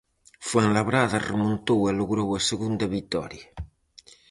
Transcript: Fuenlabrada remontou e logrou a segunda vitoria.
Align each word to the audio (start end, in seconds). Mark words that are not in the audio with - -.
Fuenlabrada 0.47 1.23
remontou 1.31 1.79
e 1.89 1.91
logrou 1.99 2.29
a 2.37 2.41
segunda 2.49 2.85
vitoria. 2.95 3.47